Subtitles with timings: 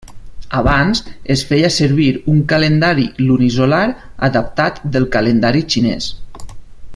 [0.59, 1.01] Abans,
[1.33, 3.85] es feia servir un calendari lunisolar
[4.29, 6.11] adaptat del calendari xinès.